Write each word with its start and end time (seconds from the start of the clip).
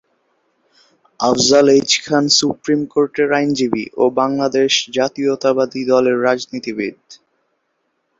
Afzal 1.19 1.67
H 1.75 1.91
Khan 2.05 2.25
supreme 2.39 2.81
কোর্টের 2.93 3.29
আইনজীবী 3.33 3.85
ও 3.95 4.03
বাংলাদেশ 4.19 4.71
জাতীয়তাবাদী 4.97 5.81
দলের 5.91 6.17
রাজনীতিবিদ। 6.27 6.99